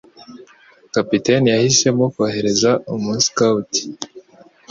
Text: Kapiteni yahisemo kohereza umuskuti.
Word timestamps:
Kapiteni 0.93 1.47
yahisemo 1.53 2.03
kohereza 2.13 2.71
umuskuti. 2.95 3.81